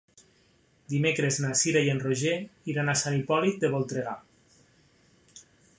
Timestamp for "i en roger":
1.89-2.33